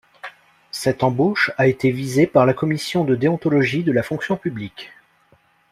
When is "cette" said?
0.71-1.03